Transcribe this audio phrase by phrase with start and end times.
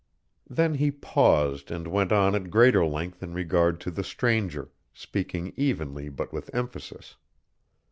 [0.49, 5.53] Then he paused and went on at greater length in regard to the stranger, speaking
[5.55, 7.17] evenly but with emphasis.